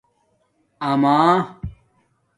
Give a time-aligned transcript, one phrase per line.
[0.87, 1.17] آمہ